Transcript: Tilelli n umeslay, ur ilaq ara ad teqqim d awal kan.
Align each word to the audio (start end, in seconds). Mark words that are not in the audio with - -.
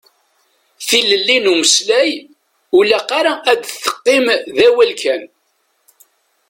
Tilelli 0.87 1.37
n 1.39 1.49
umeslay, 1.53 2.11
ur 2.75 2.83
ilaq 2.85 3.09
ara 3.19 3.33
ad 3.51 3.59
teqqim 3.63 4.25
d 4.57 4.59
awal 4.67 4.91
kan. 5.01 5.23